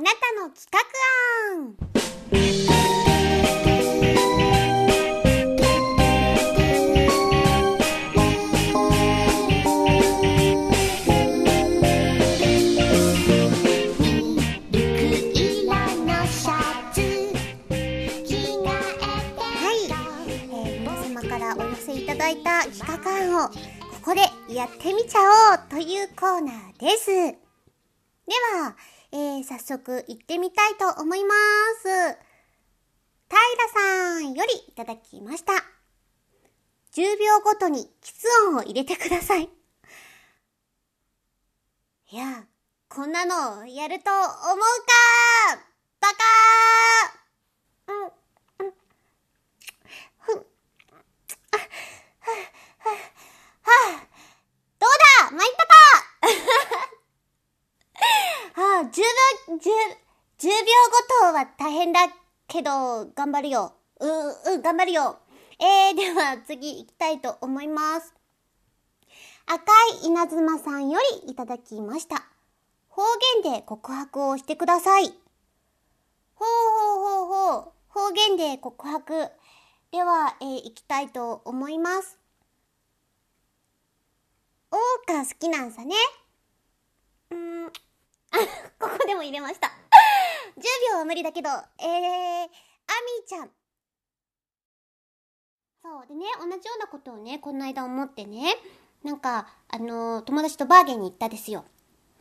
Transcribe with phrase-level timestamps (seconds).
[0.00, 0.80] あなたの企画
[1.60, 1.76] 案
[19.52, 19.84] はい、
[20.50, 23.54] えー皆様からお寄せいただいた企画案をこ
[24.02, 25.18] こでやってみちゃ
[25.52, 27.06] おうというコーナーです。
[28.30, 28.74] では、
[29.12, 31.34] えー早速行ってみたいと思いま
[31.82, 31.88] す。
[33.28, 33.38] 平
[33.72, 35.52] さんよりいただきました。
[36.92, 39.48] 10秒ごとにキツ音を入れてください。
[42.12, 42.44] いや、
[42.88, 45.62] こんなのやると思うか
[46.00, 48.74] バカーうん、うん、
[50.18, 51.62] ふん、あ、は
[52.80, 54.08] あ、はあ、
[54.80, 54.90] どう
[55.22, 55.74] だ参ったか
[58.60, 59.04] はあ、10秒、
[59.50, 62.00] 10、10秒ごとは大変だ
[62.46, 63.74] けど、頑張るよ。
[63.98, 64.06] う、
[64.52, 65.18] うん、頑張るよ。
[65.58, 68.14] えー、では次行きたいと思います。
[69.46, 69.64] 赤
[70.04, 72.22] い稲妻さんよりいただきました。
[72.88, 73.02] 方
[73.42, 75.12] 言で告白をしてください。
[76.34, 76.48] ほう
[76.94, 77.72] ほうほうほう。
[77.88, 79.30] 方言で告白。
[79.90, 82.20] では、えー、行きたいと思います。
[84.70, 85.96] おーか好きなんさね。
[89.10, 89.66] でも入れました。
[90.56, 93.50] 10秒は無理だけど、えー、アミーちゃん。
[95.82, 96.06] そう。
[96.06, 98.54] でね、同じようなことをね、この間思ってね、
[99.02, 101.64] なんか、あのー友達とバーゲンに行ったですよ。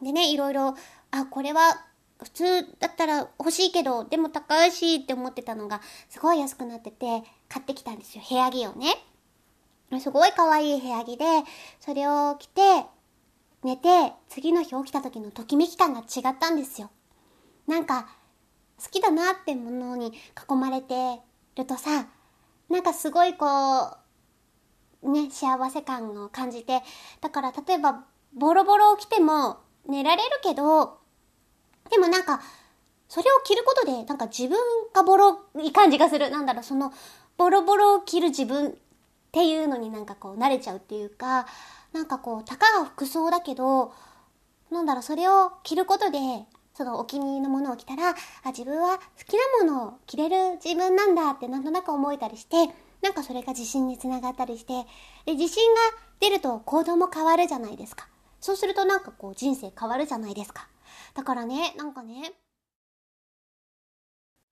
[0.00, 0.74] でね、いろいろ、
[1.10, 1.84] あ、これは、
[2.22, 8.24] 普通だったら欲しいけど、でも高いしって思ってたのが、すごい安くなってて、買ってきたんですよ。
[8.26, 8.94] 部屋着をね。
[10.00, 11.24] すごい可愛い部屋着で、
[11.80, 12.86] それを着て、
[13.64, 16.90] 寝て、次の日起きた時のときめき感が違ったんですよ。
[17.66, 18.08] なんか、
[18.82, 20.12] 好きだなってものに
[20.48, 21.20] 囲まれて
[21.56, 22.06] るとさ、
[22.68, 23.96] なんかすごいこ
[25.02, 26.82] う、ね、幸せ感を感じて、
[27.20, 28.04] だから例えば、
[28.34, 29.58] ボロボロを着ても
[29.88, 30.98] 寝られるけど、
[31.90, 32.40] でもなんか、
[33.08, 34.58] それを着ることで、なんか自分
[34.92, 36.30] がボロい感じがする。
[36.30, 36.92] なんだろう、その、
[37.36, 38.74] ボロボロを着る自分っ
[39.32, 41.46] ていうのになんかこう慣れちゃうっていうか、
[41.92, 43.92] なんかこう、たかが服装だけど、
[44.70, 46.18] なんだろう、それを着ることで、
[46.74, 48.14] そのお気に入りのものを着たら、あ、
[48.46, 52.56] 自分は好きなものを着れる自分なんだってなんとなく思えたりして、
[53.02, 54.84] なんかそれが自信につながったりして、
[55.24, 55.80] で、自信が
[56.20, 58.08] 出ると行動も変わるじゃないですか。
[58.40, 60.68] そうするとなんかこう人生変わるじゃないですか。
[61.14, 62.32] だからね、なんかね。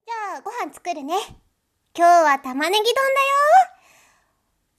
[0.07, 1.15] じゃあ、ご飯作るね。
[1.95, 3.66] 今日は玉ねぎ丼だよ。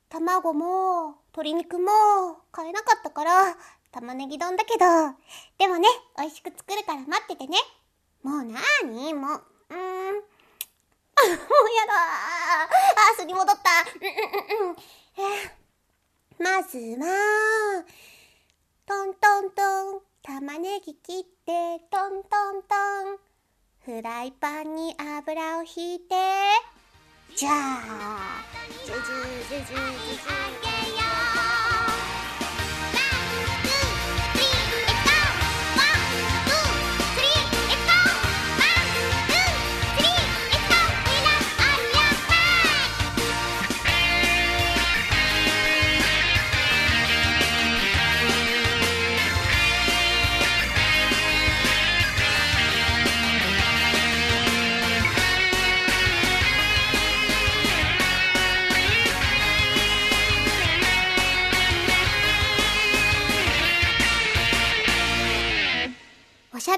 [0.10, 1.92] 卵も、鶏肉も、
[2.52, 3.58] 買えなかったから、
[3.92, 4.86] 玉ねぎ丼だけど、
[5.58, 5.88] でもね、
[6.18, 7.58] 美味しく作るから待っててね。
[8.24, 9.78] もうなーにもう、うーん。
[9.78, 10.20] あ、もうや
[11.88, 12.68] だー。
[13.14, 13.54] あ、すり戻った。
[14.00, 14.76] うんうんうん。
[14.76, 15.68] えー
[16.40, 17.84] まずは、
[18.86, 22.76] トントントン、玉ねぎ切って、トントント
[23.16, 23.18] ン。
[23.84, 26.16] フライパンに油をひいて、
[27.36, 28.57] じゃあ、
[29.50, 30.67] I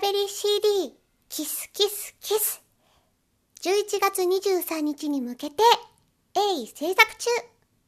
[0.01, 0.93] べり CD
[1.27, 2.63] キスキスキス。
[3.61, 5.55] 11月23日に向けて
[6.33, 7.29] 鋭意制作中。